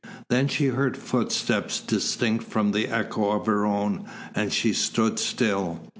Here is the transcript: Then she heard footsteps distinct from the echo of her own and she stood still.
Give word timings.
Then 0.29 0.47
she 0.47 0.69
heard 0.69 0.97
footsteps 0.97 1.79
distinct 1.79 2.45
from 2.45 2.71
the 2.71 2.87
echo 2.87 3.37
of 3.39 3.45
her 3.45 3.67
own 3.67 4.09
and 4.33 4.51
she 4.51 4.73
stood 4.73 5.19
still. 5.19 5.79